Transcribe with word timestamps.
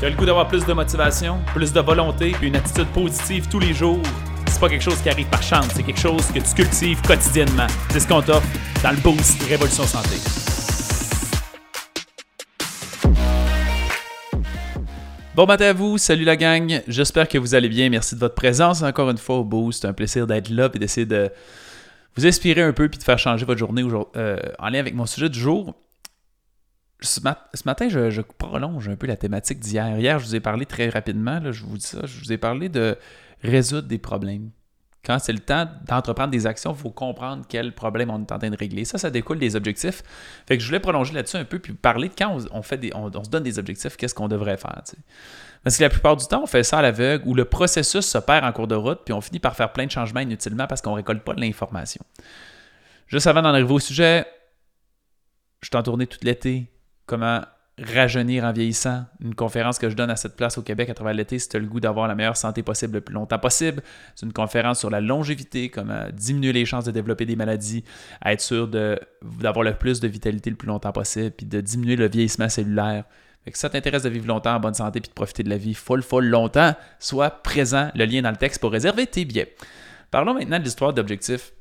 Tu 0.00 0.06
as 0.06 0.10
le 0.10 0.16
goût 0.16 0.26
d'avoir 0.26 0.48
plus 0.48 0.66
de 0.66 0.72
motivation, 0.72 1.38
plus 1.54 1.72
de 1.72 1.80
volonté, 1.80 2.32
puis 2.32 2.48
une 2.48 2.56
attitude 2.56 2.88
positive 2.88 3.48
tous 3.48 3.60
les 3.60 3.72
jours? 3.72 4.02
C'est 4.48 4.58
pas 4.58 4.68
quelque 4.68 4.82
chose 4.82 5.00
qui 5.00 5.08
arrive 5.08 5.28
par 5.28 5.42
chance, 5.42 5.68
c'est 5.72 5.84
quelque 5.84 6.00
chose 6.00 6.26
que 6.32 6.40
tu 6.40 6.52
cultives 6.52 7.00
quotidiennement. 7.02 7.68
C'est 7.90 8.00
ce 8.00 8.08
qu'on 8.08 8.20
t'offre 8.20 8.46
dans 8.82 8.90
le 8.90 8.96
Boost 8.96 9.40
Révolution 9.44 9.84
Santé. 9.84 10.16
Bon 15.36 15.46
matin 15.46 15.66
à 15.66 15.72
vous, 15.72 15.96
salut 15.96 16.24
la 16.24 16.36
gang, 16.36 16.82
j'espère 16.88 17.28
que 17.28 17.38
vous 17.38 17.54
allez 17.54 17.68
bien, 17.68 17.88
merci 17.88 18.16
de 18.16 18.20
votre 18.20 18.34
présence 18.34 18.82
encore 18.82 19.10
une 19.10 19.18
fois 19.18 19.36
au 19.36 19.44
Boost, 19.44 19.82
c'est 19.82 19.88
un 19.88 19.92
plaisir 19.92 20.26
d'être 20.26 20.48
là 20.48 20.70
et 20.74 20.78
d'essayer 20.78 21.06
de 21.06 21.30
vous 22.16 22.26
inspirer 22.26 22.62
un 22.62 22.72
peu 22.72 22.88
puis 22.88 22.98
de 22.98 23.04
faire 23.04 23.18
changer 23.18 23.44
votre 23.44 23.60
journée 23.60 23.84
euh, 24.16 24.38
en 24.58 24.68
lien 24.70 24.80
avec 24.80 24.94
mon 24.94 25.06
sujet 25.06 25.28
du 25.28 25.38
jour 25.38 25.74
ce, 27.00 27.20
matin, 27.20 27.88
je, 27.88 28.20
prolonge 28.20 28.88
un 28.88 28.96
peu 28.96 29.06
la 29.06 29.16
thématique 29.16 29.60
d'hier. 29.60 29.98
Hier, 29.98 30.18
je 30.18 30.24
vous 30.24 30.34
ai 30.36 30.40
parlé 30.40 30.66
très 30.66 30.88
rapidement, 30.88 31.40
je 31.52 31.64
vous 31.64 31.76
dis 31.76 31.86
ça, 31.86 32.00
je 32.04 32.18
vous 32.20 32.32
ai 32.32 32.38
parlé 32.38 32.68
de 32.68 32.96
résoudre 33.42 33.88
des 33.88 33.98
problèmes. 33.98 34.50
Quand 35.04 35.18
c'est 35.18 35.34
le 35.34 35.40
temps 35.40 35.68
d'entreprendre 35.86 36.30
des 36.30 36.46
actions, 36.46 36.72
il 36.72 36.78
faut 36.78 36.90
comprendre 36.90 37.44
quel 37.46 37.74
problème 37.74 38.08
on 38.08 38.20
est 38.20 38.32
en 38.32 38.38
train 38.38 38.48
de 38.48 38.56
régler. 38.56 38.86
Ça, 38.86 38.96
ça 38.96 39.10
découle 39.10 39.38
des 39.38 39.54
objectifs. 39.54 40.02
Fait 40.48 40.56
que 40.56 40.62
je 40.62 40.66
voulais 40.66 40.80
prolonger 40.80 41.12
là-dessus 41.12 41.36
un 41.36 41.44
peu, 41.44 41.58
puis 41.58 41.74
parler 41.74 42.08
de 42.08 42.14
quand 42.16 42.38
on, 42.52 42.62
fait 42.62 42.78
des, 42.78 42.90
on, 42.94 43.10
se 43.22 43.28
donne 43.28 43.42
des 43.42 43.58
objectifs, 43.58 43.98
qu'est-ce 43.98 44.14
qu'on 44.14 44.28
devrait 44.28 44.56
faire. 44.56 44.82
Parce 45.62 45.76
que 45.76 45.82
la 45.82 45.90
plupart 45.90 46.16
du 46.16 46.26
temps, 46.26 46.42
on 46.42 46.46
fait 46.46 46.62
ça 46.62 46.78
à 46.78 46.82
l'aveugle, 46.82 47.22
où 47.28 47.34
le 47.34 47.44
processus 47.44 48.06
se 48.06 48.16
perd 48.16 48.46
en 48.46 48.52
cours 48.52 48.66
de 48.66 48.74
route, 48.74 49.00
puis 49.04 49.12
on 49.12 49.20
finit 49.20 49.40
par 49.40 49.54
faire 49.54 49.74
plein 49.74 49.84
de 49.84 49.90
changements 49.90 50.20
inutilement 50.20 50.66
parce 50.66 50.80
qu'on 50.80 50.92
ne 50.92 50.96
récolte 50.96 51.22
pas 51.22 51.34
de 51.34 51.40
l'information. 51.42 52.02
Juste 53.06 53.26
avant 53.26 53.42
d'en 53.42 53.50
arriver 53.50 53.74
au 53.74 53.80
sujet, 53.80 54.26
je 55.60 55.68
t'en 55.68 55.82
tourné 55.82 56.06
tout 56.06 56.18
l'été 56.22 56.73
comment 57.06 57.42
rajeunir 57.78 58.44
en 58.44 58.52
vieillissant. 58.52 59.04
Une 59.20 59.34
conférence 59.34 59.78
que 59.78 59.90
je 59.90 59.96
donne 59.96 60.10
à 60.10 60.16
cette 60.16 60.36
place 60.36 60.58
au 60.58 60.62
Québec 60.62 60.88
à 60.90 60.94
travers 60.94 61.14
l'été, 61.14 61.38
si 61.38 61.48
tu 61.48 61.56
as 61.56 61.60
le 61.60 61.66
goût 61.66 61.80
d'avoir 61.80 62.06
la 62.06 62.14
meilleure 62.14 62.36
santé 62.36 62.62
possible 62.62 62.94
le 62.94 63.00
plus 63.00 63.14
longtemps 63.14 63.38
possible. 63.38 63.82
C'est 64.14 64.26
une 64.26 64.32
conférence 64.32 64.78
sur 64.78 64.90
la 64.90 65.00
longévité, 65.00 65.70
comment 65.70 66.04
diminuer 66.12 66.52
les 66.52 66.66
chances 66.66 66.84
de 66.84 66.92
développer 66.92 67.26
des 67.26 67.36
maladies, 67.36 67.84
être 68.24 68.40
sûr 68.40 68.68
d'avoir 68.68 69.64
le 69.64 69.74
plus 69.74 70.00
de 70.00 70.06
vitalité 70.06 70.50
le 70.50 70.56
plus 70.56 70.68
longtemps 70.68 70.92
possible, 70.92 71.32
puis 71.32 71.46
de 71.46 71.60
diminuer 71.60 71.96
le 71.96 72.08
vieillissement 72.08 72.48
cellulaire. 72.48 73.04
Fait 73.44 73.50
que 73.50 73.58
si 73.58 73.62
ça 73.62 73.70
t'intéresse 73.70 74.04
de 74.04 74.08
vivre 74.08 74.28
longtemps 74.28 74.54
en 74.54 74.60
bonne 74.60 74.74
santé 74.74 75.00
puis 75.00 75.08
de 75.08 75.14
profiter 75.14 75.42
de 75.42 75.50
la 75.50 75.58
vie 75.58 75.74
full, 75.74 76.02
full 76.02 76.24
longtemps, 76.24 76.74
sois 77.00 77.30
présent, 77.30 77.90
le 77.94 78.04
lien 78.04 78.22
dans 78.22 78.30
le 78.30 78.36
texte 78.36 78.60
pour 78.60 78.70
réserver 78.70 79.06
tes 79.06 79.24
billets. 79.24 79.54
Parlons 80.10 80.32
maintenant 80.32 80.60
de 80.60 80.64
l'histoire 80.64 80.92
d'objectifs. 80.92 81.53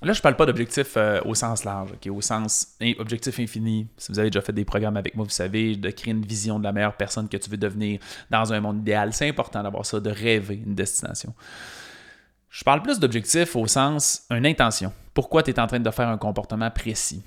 Là, 0.00 0.12
je 0.12 0.20
ne 0.20 0.22
parle 0.22 0.36
pas 0.36 0.46
d'objectif 0.46 0.96
euh, 0.96 1.20
au 1.24 1.34
sens 1.34 1.64
large, 1.64 1.90
au 2.08 2.20
sens 2.20 2.76
objectif 2.98 3.40
infini. 3.40 3.88
Si 3.96 4.12
vous 4.12 4.18
avez 4.18 4.30
déjà 4.30 4.40
fait 4.40 4.52
des 4.52 4.64
programmes 4.64 4.96
avec 4.96 5.16
moi, 5.16 5.24
vous 5.24 5.30
savez, 5.30 5.74
de 5.74 5.90
créer 5.90 6.12
une 6.12 6.24
vision 6.24 6.58
de 6.58 6.64
la 6.64 6.72
meilleure 6.72 6.96
personne 6.96 7.28
que 7.28 7.36
tu 7.36 7.50
veux 7.50 7.56
devenir 7.56 7.98
dans 8.30 8.52
un 8.52 8.60
monde 8.60 8.78
idéal. 8.78 9.12
C'est 9.12 9.28
important 9.28 9.62
d'avoir 9.62 9.84
ça, 9.84 9.98
de 9.98 10.10
rêver 10.10 10.62
une 10.64 10.76
destination. 10.76 11.34
Je 12.48 12.62
parle 12.62 12.82
plus 12.82 13.00
d'objectif 13.00 13.56
au 13.56 13.66
sens 13.66 14.22
une 14.30 14.46
intention. 14.46 14.92
Pourquoi 15.14 15.42
tu 15.42 15.50
es 15.50 15.58
en 15.58 15.66
train 15.66 15.80
de 15.80 15.90
faire 15.90 16.08
un 16.08 16.16
comportement 16.16 16.70
précis? 16.70 17.22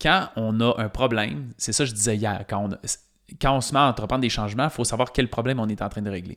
Quand 0.00 0.28
on 0.36 0.60
a 0.60 0.74
un 0.78 0.88
problème, 0.88 1.52
c'est 1.56 1.72
ça 1.72 1.84
que 1.84 1.90
je 1.90 1.94
disais 1.94 2.16
hier, 2.16 2.44
quand 2.48 2.68
on, 2.68 2.76
quand 3.40 3.56
on 3.56 3.60
se 3.60 3.72
met 3.72 3.80
à 3.80 3.88
entreprendre 3.88 4.22
des 4.22 4.28
changements, 4.28 4.64
il 4.64 4.70
faut 4.70 4.84
savoir 4.84 5.12
quel 5.12 5.28
problème 5.28 5.60
on 5.60 5.68
est 5.68 5.82
en 5.82 5.88
train 5.88 6.02
de 6.02 6.10
régler. 6.10 6.36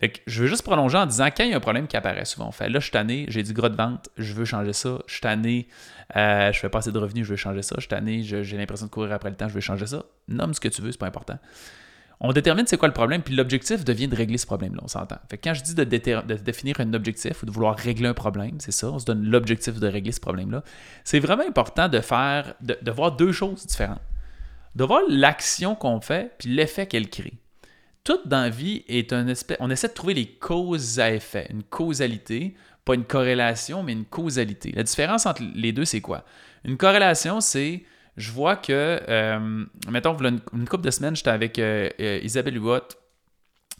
Fait 0.00 0.22
je 0.26 0.42
veux 0.42 0.48
juste 0.48 0.62
prolonger 0.62 0.96
en 0.96 1.06
disant 1.06 1.26
quand 1.26 1.44
il 1.44 1.50
y 1.50 1.52
a 1.52 1.56
un 1.56 1.60
problème 1.60 1.86
qui 1.86 1.96
apparaît 1.96 2.24
souvent, 2.24 2.50
fait 2.52 2.70
là, 2.70 2.80
je 2.80 2.90
suis 2.90 3.26
j'ai 3.28 3.42
du 3.42 3.52
gros 3.52 3.68
de 3.68 3.76
vente, 3.76 4.08
je 4.16 4.32
veux 4.32 4.46
changer 4.46 4.72
ça, 4.72 4.98
je 5.06 5.14
suis 5.14 5.68
euh, 6.16 6.52
je 6.52 6.58
fais 6.58 6.68
pas 6.70 6.78
assez 6.78 6.90
de 6.90 6.98
revenus, 6.98 7.26
je 7.26 7.30
veux 7.30 7.36
changer 7.36 7.62
ça, 7.62 7.76
je 7.78 7.86
suis 7.86 8.44
j'ai 8.44 8.56
l'impression 8.56 8.86
de 8.86 8.90
courir 8.90 9.12
après 9.12 9.28
le 9.28 9.36
temps, 9.36 9.48
je 9.48 9.54
veux 9.54 9.60
changer 9.60 9.86
ça. 9.86 10.02
Nomme 10.28 10.54
ce 10.54 10.60
que 10.60 10.68
tu 10.68 10.80
veux, 10.80 10.90
c'est 10.90 10.98
pas 10.98 11.06
important. 11.06 11.38
On 12.22 12.32
détermine 12.32 12.66
c'est 12.66 12.76
quoi 12.76 12.88
le 12.88 12.94
problème, 12.94 13.22
puis 13.22 13.34
l'objectif 13.34 13.84
devient 13.84 14.08
de 14.08 14.16
régler 14.16 14.36
ce 14.36 14.46
problème-là, 14.46 14.80
on 14.82 14.88
s'entend. 14.88 15.16
Fait 15.30 15.38
quand 15.38 15.54
je 15.54 15.62
dis 15.62 15.74
de, 15.74 15.84
définir 15.84 16.80
un 16.80 16.92
objectif 16.92 17.42
ou 17.42 17.46
de 17.46 17.50
vouloir 17.50 17.76
régler 17.76 18.08
un 18.08 18.14
problème, 18.14 18.56
c'est 18.58 18.72
ça, 18.72 18.90
on 18.90 18.98
se 18.98 19.06
donne 19.06 19.24
l'objectif 19.24 19.80
de 19.80 19.86
régler 19.86 20.12
ce 20.12 20.20
problème-là, 20.20 20.62
c'est 21.04 21.18
vraiment 21.18 21.46
important 21.46 21.88
de 21.88 22.00
faire, 22.00 22.54
de 22.60 22.90
voir 22.90 23.12
deux 23.12 23.32
choses 23.32 23.66
différentes. 23.66 24.00
De 24.74 24.84
voir 24.84 25.00
l'action 25.08 25.74
qu'on 25.74 26.00
fait, 26.00 26.34
puis 26.38 26.50
l'effet 26.50 26.86
qu'elle 26.86 27.10
crée 27.10 27.34
tout 28.04 28.18
dans 28.24 28.40
la 28.40 28.50
vie 28.50 28.84
est 28.88 29.12
un 29.12 29.26
espèce. 29.28 29.56
On 29.60 29.70
essaie 29.70 29.88
de 29.88 29.92
trouver 29.92 30.14
les 30.14 30.26
causes 30.26 31.00
à 31.00 31.12
effet, 31.12 31.46
une 31.50 31.62
causalité, 31.62 32.54
pas 32.84 32.94
une 32.94 33.04
corrélation, 33.04 33.82
mais 33.82 33.92
une 33.92 34.06
causalité. 34.06 34.72
La 34.72 34.82
différence 34.82 35.26
entre 35.26 35.42
les 35.54 35.72
deux, 35.72 35.84
c'est 35.84 36.00
quoi? 36.00 36.24
Une 36.64 36.76
corrélation, 36.76 37.40
c'est 37.40 37.84
je 38.16 38.32
vois 38.32 38.56
que, 38.56 39.00
euh, 39.08 39.64
mettons, 39.88 40.16
une, 40.18 40.40
une 40.52 40.68
couple 40.68 40.84
de 40.84 40.90
semaines, 40.90 41.16
j'étais 41.16 41.30
avec 41.30 41.58
euh, 41.58 41.88
euh, 42.00 42.20
Isabelle 42.22 42.58
Huot 42.58 42.80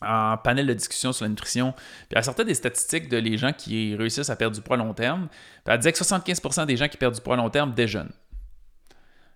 en 0.03 0.39
panel 0.39 0.67
de 0.67 0.73
discussion 0.73 1.13
sur 1.13 1.25
la 1.25 1.29
nutrition. 1.29 1.73
Puis 1.73 2.17
elle 2.17 2.25
sortait 2.25 2.45
des 2.45 2.55
statistiques 2.55 3.09
de 3.09 3.19
les 3.19 3.37
gens 3.37 3.53
qui 3.53 3.95
réussissent 3.97 4.31
à 4.31 4.37
perdre 4.37 4.57
du 4.57 4.63
poids 4.63 4.77
à 4.77 4.79
long 4.79 4.95
terme. 4.95 5.29
Puis 5.65 5.75
elle 5.75 5.79
disait 5.79 5.93
que 5.93 5.99
75% 5.99 6.65
des 6.67 6.77
gens 6.77 6.89
qui 6.89 6.97
perdent 6.97 7.15
du 7.15 7.21
poids 7.21 7.35
à 7.35 7.37
long 7.37 7.51
terme 7.51 7.75
déjeunent. 7.75 8.13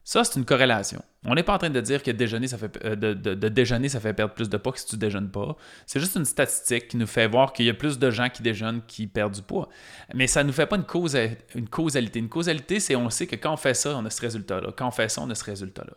Ça, 0.06 0.22
c'est 0.22 0.38
une 0.38 0.44
corrélation. 0.44 1.03
On 1.25 1.34
n'est 1.34 1.42
pas 1.42 1.54
en 1.54 1.59
train 1.59 1.70
de 1.70 1.81
dire 1.81 2.03
que 2.03 2.10
déjeuner, 2.10 2.47
ça 2.47 2.59
fait, 2.59 2.78
euh, 2.84 2.94
de, 2.94 3.48
déjeuner, 3.48 3.88
ça 3.88 4.00
fait 4.00 4.12
perdre 4.12 4.34
plus 4.34 4.50
de 4.50 4.56
poids 4.59 4.72
que 4.72 4.78
si 4.78 4.87
tu 4.87 4.97
ne 4.97 5.00
déjeunes 5.00 5.31
pas. 5.31 5.56
C'est 5.87 5.98
juste 5.98 6.16
une 6.16 6.26
statistique 6.26 6.88
qui 6.88 6.98
nous 6.98 7.06
fait 7.06 7.26
voir 7.26 7.54
qu'il 7.54 7.65
y 7.65 7.70
a 7.70 7.75
plus 7.75 7.98
de 7.98 8.10
gens 8.10 8.28
qui 8.28 8.42
déjeunent 8.42 8.82
qui 8.87 9.06
perdent 9.06 9.32
du 9.32 9.41
poids. 9.41 9.70
Mais 10.12 10.26
ça 10.26 10.42
ne 10.42 10.48
nous 10.48 10.53
fait 10.53 10.66
pas 10.66 10.76
une 10.76 10.84
causalité. 10.84 12.19
Une 12.19 12.28
causalité, 12.28 12.81
c'est 12.81 12.94
on 12.97 13.09
sait 13.09 13.26
que 13.26 13.37
quand 13.37 13.54
on 13.54 13.56
fait 13.56 13.72
ça, 13.72 13.97
on 13.97 14.04
a 14.04 14.10
ce 14.10 14.20
résultat-là. 14.20 14.72
Quand 14.76 14.88
on 14.88 14.91
fait 14.91 15.09
ça, 15.09 15.22
on 15.22 15.31
a 15.31 15.34
ce 15.34 15.44
résultat-là. 15.44 15.94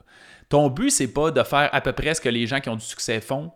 Ton 0.47 0.69
but, 0.69 0.89
c'est 0.89 1.09
pas 1.09 1.31
de 1.31 1.43
faire 1.43 1.69
à 1.73 1.81
peu 1.81 1.91
près 1.91 2.13
ce 2.13 2.21
que 2.21 2.29
les 2.29 2.47
gens 2.47 2.61
qui 2.61 2.69
ont 2.69 2.77
du 2.77 2.85
succès 2.85 3.19
font 3.19 3.51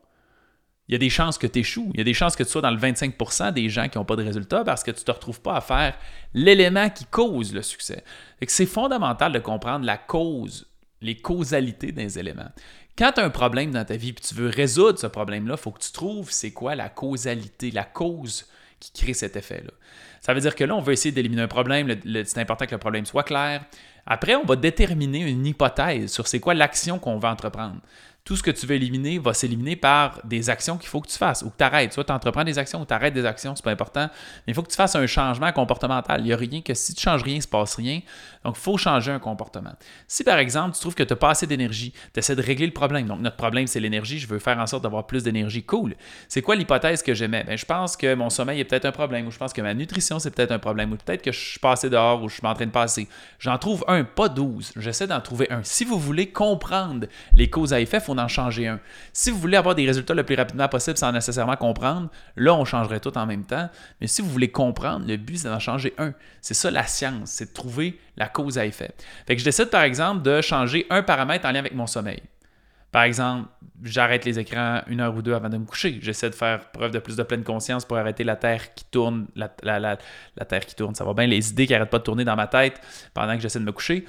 il 0.88 0.94
y 0.94 0.96
a 0.96 0.98
des 0.98 1.10
chances 1.10 1.38
que 1.38 1.48
tu 1.48 1.60
échoues. 1.60 1.90
Il 1.94 2.00
y 2.00 2.02
a 2.02 2.04
des 2.04 2.14
chances 2.14 2.36
que 2.36 2.44
tu 2.44 2.50
sois 2.50 2.62
dans 2.62 2.72
le 2.72 2.78
25% 2.78 3.54
des 3.54 3.70
gens 3.70 3.88
qui 3.88 3.98
n'ont 3.98 4.06
pas 4.06 4.16
de 4.16 4.24
résultats 4.24 4.64
parce 4.64 4.84
que 4.84 4.92
tu 4.92 5.02
ne 5.02 5.06
te 5.06 5.12
retrouves 5.12 5.42
pas 5.42 5.56
à 5.56 5.62
faire 5.62 5.98
l'élément 6.34 6.90
qui 6.90 7.06
cause 7.06 7.54
le 7.54 7.62
succès. 7.62 8.04
C'est 8.48 8.66
fondamental 8.66 9.32
de 9.32 9.40
comprendre 9.40 9.86
la 9.86 9.98
cause, 9.98 10.68
les 11.02 11.16
causalités 11.16 11.92
des 11.92 12.20
éléments. 12.20 12.52
Quand 12.98 13.14
tu 13.14 13.22
as 13.22 13.24
un 13.24 13.30
problème 13.30 13.72
dans 13.72 13.86
ta 13.86 13.96
vie 13.96 14.10
et 14.10 14.14
tu 14.14 14.36
veux 14.36 14.50
résoudre 14.50 15.00
ce 15.00 15.08
problème-là, 15.08 15.56
il 15.58 15.62
faut 15.62 15.72
que 15.72 15.82
tu 15.82 15.92
trouves 15.92 16.30
c'est 16.32 16.52
quoi 16.52 16.76
la 16.76 16.90
causalité, 16.90 17.72
la 17.72 17.86
cause 17.86 18.48
qui 18.80 18.92
crée 18.92 19.14
cet 19.14 19.36
effet-là. 19.38 19.72
Ça 20.20 20.34
veut 20.34 20.42
dire 20.42 20.56
que 20.56 20.64
là, 20.64 20.76
on 20.76 20.82
veut 20.82 20.94
essayer 20.94 21.12
d'éliminer 21.12 21.44
un 21.44 21.48
problème. 21.48 21.96
C'est 22.26 22.40
important 22.40 22.66
que 22.66 22.72
le 22.72 22.80
problème 22.80 23.06
soit 23.06 23.24
clair. 23.24 23.64
Après, 24.06 24.36
on 24.36 24.46
va 24.46 24.56
déterminer 24.56 25.20
une 25.20 25.46
hypothèse 25.46 26.12
sur 26.12 26.28
c'est 26.28 26.40
quoi 26.40 26.54
l'action 26.54 27.00
qu'on 27.00 27.18
va 27.18 27.32
entreprendre 27.32 27.78
tout 28.24 28.36
ce 28.36 28.44
que 28.44 28.52
tu 28.52 28.68
veux 28.68 28.76
éliminer 28.76 29.18
va 29.18 29.34
s'éliminer 29.34 29.76
par 29.76 30.20
des 30.24 30.50
actions 30.50 30.78
qu'il 30.78 30.90
faut 30.90 31.02
que 31.02 31.08
tu 31.08 31.18
fasses 31.18 31.42
ou 31.42 31.50
que 31.50 31.58
tu 31.58 31.64
arrêtes. 31.64 31.94
Soit 31.94 32.04
tu 32.04 32.12
entreprends 32.12 32.44
des 32.44 32.60
actions 32.60 32.82
ou 32.82 32.86
tu 32.86 32.94
arrêtes 32.94 33.16
des 33.16 33.26
actions, 33.26 33.56
c'est 33.56 33.64
pas 33.64 33.72
important. 33.72 34.10
Mais 34.46 34.52
il 34.52 34.54
faut 34.54 34.62
que 34.62 34.70
tu 34.70 34.76
fasses 34.76 34.96
un 34.96 35.08
changement 35.08 35.52
comportemental. 35.52 36.22
Il 36.22 36.26
n'y 36.26 36.34
a 36.34 36.38
rien 36.38 36.62
que 36.62 36.74
si 36.76 36.94
tu 36.94 37.02
changes 37.02 37.24
rien, 37.24 37.34
il 37.34 37.38
ne 37.38 37.44
se 37.44 37.48
passe 37.48 37.76
rien. 37.76 38.02
Donc, 38.46 38.56
il 38.58 38.62
faut 38.62 38.78
changer 38.78 39.12
un 39.12 39.18
comportement. 39.18 39.74
Si 40.08 40.24
par 40.24 40.38
exemple, 40.38 40.76
tu 40.76 40.82
trouves 40.82 40.94
que 40.94 41.04
tu 41.04 41.14
n'as 41.14 41.18
pas 41.18 41.32
assez 41.32 41.48
d'énergie, 41.48 41.94
tu 42.14 42.20
essaies 42.20 42.36
de 42.36 42.44
régler 42.44 42.68
le 42.68 42.74
problème. 42.74 43.08
Donc, 43.08 43.22
notre 43.22 43.38
problème, 43.38 43.66
c'est 43.66 43.80
l'énergie. 43.80 44.20
Je 44.20 44.28
veux 44.28 44.40
faire 44.40 44.60
en 44.60 44.68
sorte 44.68 44.84
d'avoir 44.84 45.08
plus 45.08 45.24
d'énergie. 45.24 45.64
Cool. 45.64 45.96
C'est 46.28 46.44
quoi 46.44 46.56
l'hypothèse 46.56 47.02
que 47.02 47.16
j'aimais? 47.16 47.44
Ben, 47.44 47.58
je 47.58 47.66
pense 47.66 47.98
que 47.98 48.14
mon 48.14 48.30
sommeil 48.30 48.60
est 48.60 48.66
peut-être 48.66 48.86
un 48.86 48.92
problème, 48.92 49.28
ou 49.28 49.32
je 49.32 49.38
pense 49.38 49.52
que 49.52 49.62
ma 49.62 49.74
nutrition, 49.74 50.20
c'est 50.20 50.32
peut-être 50.32 50.52
un 50.52 50.60
problème, 50.60 50.92
ou 50.94 50.96
peut-être 50.96 51.24
que 51.24 51.32
je 51.32 51.40
suis 51.40 51.60
passé 51.60 51.90
dehors 51.90 52.22
ou 52.22 52.30
je 52.30 52.36
suis 52.36 52.46
en 52.46 52.54
train 52.54 52.68
de 52.68 52.72
passer. 52.72 53.08
J'en 53.40 53.58
trouve 53.58 53.84
un, 53.92 54.04
pas 54.04 54.30
douze. 54.30 54.72
J'essaie 54.76 55.08
d'en 55.08 55.22
trouver 55.22 55.52
un. 55.52 55.62
Si 55.64 55.86
vous 55.86 56.00
voulez 56.00 56.32
comprendre 56.32 57.08
les 57.36 57.50
causes 57.50 57.74
à 57.74 57.80
effet, 57.80 57.98
il 57.98 58.04
faut 58.04 58.18
en 58.18 58.28
changer 58.28 58.68
un. 58.68 58.80
Si 59.14 59.32
vous 59.32 59.38
voulez 59.38 59.58
avoir 59.58 59.76
des 59.76 59.86
résultats 59.86 60.14
le 60.14 60.24
plus 60.24 60.36
rapidement 60.36 60.68
possible 60.68 60.98
sans 60.98 61.12
nécessairement 61.12 61.56
comprendre, 61.56 62.10
là, 62.36 62.54
on 62.54 62.66
changerait 62.66 63.00
tout 63.00 63.18
en 63.18 63.26
même 63.26 63.46
temps. 63.46 63.70
Mais 64.00 64.08
si 64.08 64.22
vous 64.22 64.30
voulez 64.30 64.50
comprendre, 64.50 65.06
le 65.08 65.18
but, 65.18 65.38
c'est 65.38 65.50
d'en 65.50 65.60
changer 65.60 65.94
un. 65.98 66.14
C'est 66.42 66.54
ça 66.54 66.72
la 66.72 66.86
science, 66.88 67.30
c'est 67.30 67.50
de 67.50 67.54
trouver 67.54 68.00
la 68.18 68.28
cause 68.28 68.58
à 68.58 68.66
effet. 68.66 68.92
Fait 69.28 69.36
que 69.36 69.40
je 69.40 69.46
décide 69.46 69.70
par 69.70 69.84
exemple 69.84 70.22
de 70.22 70.42
changer 70.42 70.86
un 70.90 71.04
paramètre 71.04 71.46
en 71.46 71.52
lien 71.52 71.60
avec 71.60 71.76
mon 71.76 71.88
sommeil. 71.88 72.22
Par 72.92 73.04
exemple, 73.04 73.48
j'arrête 73.84 74.26
les 74.26 74.38
écrans 74.40 74.82
une 74.88 75.00
heure 75.00 75.16
ou 75.16 75.22
deux 75.22 75.34
avant 75.34 75.50
de 75.50 75.58
me 75.58 75.66
coucher. 75.66 76.00
J'essaie 76.02 76.30
de 76.30 76.36
faire 76.36 76.72
preuve 76.72 76.92
de 76.92 77.00
plus 77.00 77.16
de 77.16 77.24
pleine 77.24 77.44
conscience 77.44 77.86
pour 77.86 77.98
arrêter 77.98 78.24
la 78.24 78.36
terre 78.36 78.74
qui 78.74 78.86
tourne, 78.86 79.28
la, 79.36 79.48
terre 80.46 80.66
qui 80.66 80.76
tourne, 80.76 80.94
ça 80.94 81.06
va 81.06 81.14
bien, 81.14 81.26
les 81.26 81.52
idées 81.52 81.68
qui 81.68 81.74
n'arrêtent 81.74 81.90
pas 81.90 82.00
de 82.00 82.04
tourner 82.04 82.26
dans 82.26 82.36
ma 82.36 82.48
tête 82.48 82.82
pendant 83.14 83.36
que 83.36 83.42
j'essaie 83.42 83.60
de 83.60 83.66
me 83.66 83.72
coucher. 83.72 84.06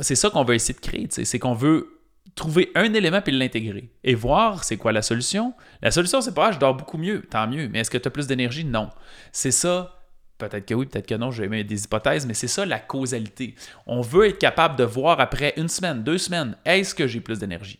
C'est 0.00 0.14
ça 0.14 0.30
qu'on 0.30 0.44
veut 0.44 0.54
essayer 0.54 0.74
de 0.74 0.80
créer, 0.80 1.08
c'est 1.10 1.38
qu'on 1.38 1.54
veut 1.54 2.00
trouver 2.34 2.72
un 2.74 2.92
élément 2.94 3.20
puis 3.20 3.32
l'intégrer 3.32 3.90
et 4.02 4.14
voir 4.14 4.64
c'est 4.64 4.76
quoi 4.76 4.92
la 4.92 5.02
solution. 5.02 5.54
La 5.82 5.90
solution, 5.90 6.20
c'est 6.20 6.34
pas 6.34 6.48
ah, 6.48 6.52
je 6.52 6.58
dors 6.58 6.74
beaucoup 6.74 6.98
mieux, 6.98 7.22
tant 7.22 7.46
mieux, 7.46 7.68
mais 7.68 7.80
est-ce 7.80 7.90
que 7.90 7.98
tu 7.98 8.08
as 8.08 8.10
plus 8.10 8.26
d'énergie? 8.26 8.64
Non. 8.64 8.90
C'est 9.32 9.52
ça 9.52 10.00
Peut-être 10.36 10.66
que 10.66 10.74
oui, 10.74 10.86
peut-être 10.86 11.06
que 11.06 11.14
non, 11.14 11.30
j'ai 11.30 11.46
des 11.62 11.84
hypothèses, 11.84 12.26
mais 12.26 12.34
c'est 12.34 12.48
ça 12.48 12.66
la 12.66 12.80
causalité. 12.80 13.54
On 13.86 14.00
veut 14.00 14.26
être 14.26 14.38
capable 14.38 14.74
de 14.74 14.82
voir 14.82 15.20
après 15.20 15.54
une 15.56 15.68
semaine, 15.68 16.02
deux 16.02 16.18
semaines, 16.18 16.56
est-ce 16.64 16.92
que 16.92 17.06
j'ai 17.06 17.20
plus 17.20 17.38
d'énergie? 17.38 17.78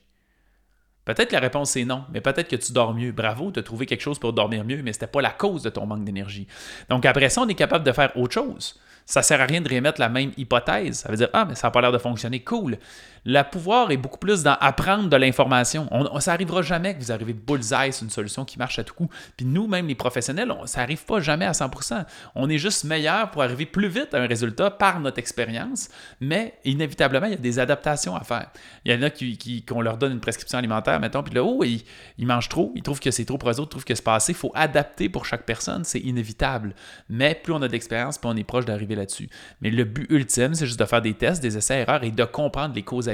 Peut-être 1.04 1.28
que 1.28 1.34
la 1.34 1.40
réponse 1.40 1.70
c'est 1.70 1.84
non, 1.84 2.04
mais 2.12 2.20
peut-être 2.20 2.48
que 2.48 2.56
tu 2.56 2.72
dors 2.72 2.94
mieux. 2.94 3.12
Bravo, 3.12 3.50
tu 3.50 3.60
as 3.60 3.62
trouvé 3.62 3.86
quelque 3.86 4.00
chose 4.00 4.18
pour 4.18 4.32
dormir 4.32 4.64
mieux, 4.64 4.82
mais 4.82 4.92
ce 4.92 4.98
n'était 4.98 5.06
pas 5.06 5.20
la 5.20 5.30
cause 5.30 5.62
de 5.62 5.70
ton 5.70 5.86
manque 5.86 6.04
d'énergie. 6.04 6.46
Donc 6.88 7.04
après 7.04 7.28
ça, 7.28 7.42
on 7.42 7.48
est 7.48 7.54
capable 7.54 7.84
de 7.84 7.92
faire 7.92 8.16
autre 8.16 8.34
chose. 8.34 8.80
Ça 9.06 9.20
ne 9.20 9.24
sert 9.24 9.40
à 9.40 9.44
rien 9.44 9.60
de 9.60 9.68
remettre 9.68 10.00
la 10.00 10.08
même 10.08 10.32
hypothèse. 10.36 11.00
Ça 11.00 11.10
veut 11.10 11.16
dire 11.16 11.28
Ah, 11.32 11.44
mais 11.44 11.54
ça 11.54 11.66
n'a 11.66 11.70
pas 11.70 11.82
l'air 11.82 11.92
de 11.92 11.98
fonctionner. 11.98 12.40
Cool. 12.40 12.78
Le 13.24 13.42
pouvoir 13.42 13.90
est 13.90 13.96
beaucoup 13.96 14.18
plus 14.18 14.42
dans 14.42 14.56
apprendre 14.60 15.08
de 15.08 15.16
l'information. 15.16 15.88
On, 15.90 16.20
ça 16.20 16.32
n'arrivera 16.32 16.62
jamais 16.62 16.94
que 16.94 17.00
vous 17.00 17.12
arrivez 17.12 17.32
bullseye 17.32 17.92
sur 17.92 18.04
une 18.04 18.10
solution 18.10 18.44
qui 18.44 18.58
marche 18.58 18.78
à 18.78 18.84
tout 18.84 18.94
coup. 18.94 19.08
Puis 19.36 19.46
nous, 19.46 19.66
même 19.66 19.86
les 19.86 19.94
professionnels, 19.94 20.52
ça 20.66 20.80
n'arrive 20.80 21.04
pas 21.04 21.20
jamais 21.20 21.46
à 21.46 21.52
100%. 21.52 22.04
On 22.34 22.50
est 22.50 22.58
juste 22.58 22.84
meilleur 22.84 23.30
pour 23.30 23.42
arriver 23.42 23.66
plus 23.66 23.88
vite 23.88 24.12
à 24.12 24.18
un 24.18 24.26
résultat 24.26 24.70
par 24.70 25.00
notre 25.00 25.18
expérience, 25.18 25.88
mais 26.20 26.54
inévitablement, 26.64 27.26
il 27.26 27.32
y 27.32 27.34
a 27.34 27.38
des 27.38 27.58
adaptations 27.58 28.14
à 28.14 28.24
faire. 28.24 28.50
Il 28.84 28.92
y 28.92 28.94
en 28.96 29.02
a 29.02 29.10
qui, 29.10 29.38
qui 29.38 29.64
qu'on 29.64 29.80
leur 29.80 29.96
donne 29.96 30.12
une 30.12 30.20
prescription 30.20 30.58
alimentaire, 30.58 31.00
mettons, 31.00 31.22
puis 31.22 31.34
là, 31.34 31.42
oh, 31.42 31.64
ils, 31.64 31.82
ils 32.18 32.26
mangent 32.26 32.48
trop, 32.48 32.72
ils 32.74 32.82
trouvent 32.82 33.00
que 33.00 33.10
c'est 33.10 33.24
trop 33.24 33.38
pour 33.38 33.50
eux 33.50 33.60
autres, 33.60 33.68
ils 33.68 33.70
trouvent 33.70 33.84
que 33.84 33.94
c'est 33.94 34.04
pas 34.04 34.16
assez. 34.16 34.32
Il 34.32 34.38
faut 34.38 34.52
adapter 34.54 35.08
pour 35.08 35.24
chaque 35.24 35.46
personne, 35.46 35.84
c'est 35.84 36.00
inévitable. 36.00 36.74
Mais 37.08 37.34
plus 37.34 37.52
on 37.52 37.62
a 37.62 37.68
d'expérience, 37.68 38.18
plus 38.18 38.28
on 38.28 38.36
est 38.36 38.44
proche 38.44 38.66
d'arriver 38.66 38.94
là-dessus. 38.94 39.28
Mais 39.60 39.70
le 39.70 39.84
but 39.84 40.06
ultime, 40.10 40.54
c'est 40.54 40.66
juste 40.66 40.78
de 40.78 40.84
faire 40.84 41.02
des 41.02 41.14
tests, 41.14 41.42
des 41.42 41.56
essais-erreurs 41.56 42.04
et 42.04 42.10
de 42.10 42.24
comprendre 42.24 42.74
les 42.74 42.82
causes 42.82 43.08
à 43.08 43.13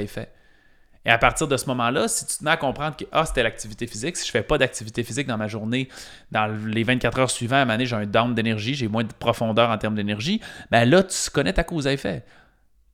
Et 1.05 1.09
à 1.09 1.17
partir 1.17 1.47
de 1.47 1.57
ce 1.57 1.65
moment-là, 1.67 2.07
si 2.07 2.25
tu 2.27 2.37
te 2.37 2.47
à 2.47 2.57
comprendre 2.57 2.95
que 2.95 3.05
ah, 3.11 3.25
c'était 3.25 3.41
l'activité 3.41 3.87
physique, 3.87 4.17
si 4.17 4.25
je 4.25 4.29
ne 4.29 4.33
fais 4.33 4.43
pas 4.43 4.57
d'activité 4.57 5.03
physique 5.03 5.25
dans 5.25 5.37
ma 5.37 5.47
journée, 5.47 5.89
dans 6.31 6.47
les 6.67 6.83
24 6.83 7.19
heures 7.19 7.31
suivantes, 7.31 7.69
à 7.69 7.83
j'ai 7.83 7.95
un 7.95 8.05
down 8.05 8.35
d'énergie, 8.35 8.75
j'ai 8.75 8.87
moins 8.87 9.03
de 9.03 9.11
profondeur 9.13 9.69
en 9.71 9.77
termes 9.77 9.95
d'énergie, 9.95 10.41
ben 10.69 10.85
là, 10.85 11.01
tu 11.03 11.29
connais 11.31 11.53
ta 11.53 11.63
cause 11.63 11.87
à 11.87 11.93
effet. 11.93 12.23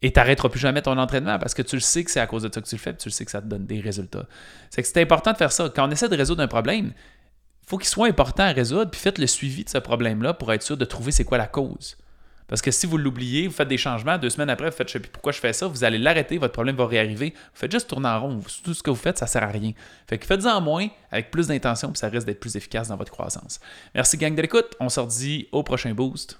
Et 0.01 0.13
tu 0.13 0.19
n'arrêteras 0.19 0.49
plus 0.49 0.59
jamais 0.59 0.81
ton 0.81 0.97
entraînement 0.97 1.39
parce 1.39 1.53
que 1.53 1.63
tu 1.63 1.75
le 1.75 1.81
sais 1.81 2.03
que 2.03 2.11
c'est 2.11 2.19
à 2.19 2.27
cause 2.27 2.43
de 2.43 2.53
ça 2.53 2.61
que 2.61 2.67
tu 2.67 2.75
le 2.75 2.79
fais, 2.79 2.95
tu 2.95 3.09
le 3.09 3.13
sais 3.13 3.25
que 3.25 3.31
ça 3.31 3.41
te 3.41 3.47
donne 3.47 3.65
des 3.65 3.81
résultats. 3.81 4.27
C'est 4.69 4.83
que 4.83 4.87
c'est 4.87 5.01
important 5.01 5.33
de 5.33 5.37
faire 5.37 5.51
ça. 5.51 5.69
Quand 5.75 5.87
on 5.87 5.91
essaie 5.91 6.07
de 6.07 6.15
résoudre 6.15 6.43
un 6.43 6.47
problème, 6.47 6.93
il 6.95 7.69
faut 7.69 7.77
qu'il 7.77 7.89
soit 7.89 8.07
important 8.07 8.43
à 8.43 8.51
résoudre, 8.51 8.91
puis 8.91 9.01
faites 9.01 9.17
le 9.17 9.27
suivi 9.27 9.65
de 9.65 9.69
ce 9.69 9.79
problème-là 9.79 10.33
pour 10.33 10.53
être 10.53 10.61
sûr 10.61 10.77
de 10.77 10.85
trouver 10.85 11.11
c'est 11.11 11.25
quoi 11.25 11.37
la 11.37 11.47
cause. 11.47 11.97
Parce 12.47 12.61
que 12.61 12.71
si 12.71 12.85
vous 12.85 12.97
l'oubliez, 12.97 13.47
vous 13.47 13.53
faites 13.53 13.67
des 13.67 13.77
changements, 13.77 14.17
deux 14.17 14.29
semaines 14.29 14.49
après, 14.49 14.69
vous 14.69 14.75
faites 14.75 14.87
je 14.87 14.93
sais 14.93 14.99
plus 14.99 15.11
pourquoi 15.11 15.31
je 15.31 15.39
fais 15.39 15.53
ça, 15.53 15.67
vous 15.67 15.83
allez 15.83 15.97
l'arrêter, 15.97 16.37
votre 16.37 16.53
problème 16.53 16.75
va 16.75 16.87
réarriver. 16.87 17.33
Vous 17.35 17.59
faites 17.59 17.71
juste 17.71 17.89
tourner 17.89 18.07
en 18.07 18.21
rond. 18.21 18.39
Tout 18.63 18.73
ce 18.73 18.81
que 18.81 18.89
vous 18.89 18.95
faites, 18.95 19.17
ça 19.17 19.27
sert 19.27 19.43
à 19.43 19.47
rien. 19.47 19.73
Fait 20.07 20.17
que 20.17 20.25
faites-en 20.25 20.61
moins 20.61 20.87
avec 21.11 21.31
plus 21.31 21.47
d'intention, 21.47 21.89
puis 21.89 21.99
ça 21.99 22.07
risque 22.07 22.25
d'être 22.25 22.39
plus 22.39 22.55
efficace 22.55 22.87
dans 22.87 22.97
votre 22.97 23.11
croissance. 23.11 23.59
Merci 23.93 24.17
gang 24.17 24.33
de 24.33 24.41
l'écoute. 24.41 24.75
On 24.79 24.89
se 24.89 24.99
redit 24.99 25.47
au 25.51 25.63
prochain 25.63 25.93
boost. 25.93 26.39